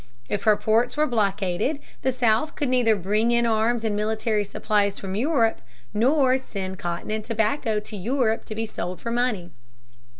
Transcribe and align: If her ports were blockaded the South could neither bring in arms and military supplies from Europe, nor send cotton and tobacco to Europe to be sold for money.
If 0.29 0.41
her 0.45 0.57
ports 0.57 0.97
were 0.97 1.05
blockaded 1.05 1.79
the 2.01 2.11
South 2.11 2.55
could 2.55 2.69
neither 2.69 2.95
bring 2.95 3.29
in 3.29 3.45
arms 3.45 3.83
and 3.83 3.95
military 3.95 4.43
supplies 4.43 4.97
from 4.97 5.13
Europe, 5.13 5.61
nor 5.93 6.39
send 6.39 6.79
cotton 6.79 7.11
and 7.11 7.23
tobacco 7.23 7.79
to 7.81 7.95
Europe 7.95 8.45
to 8.45 8.55
be 8.55 8.65
sold 8.65 8.99
for 8.99 9.11
money. 9.11 9.51